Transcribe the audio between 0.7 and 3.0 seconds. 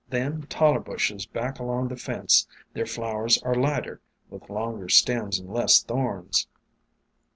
bushes back along the fence— their